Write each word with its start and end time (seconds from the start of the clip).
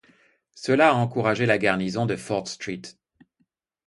Cela 0.55 0.89
a 0.89 0.93
encouragé 0.95 1.45
la 1.45 1.59
garnison 1.59 2.07
de 2.07 2.15
Fort 2.15 2.47
St. 2.47 2.97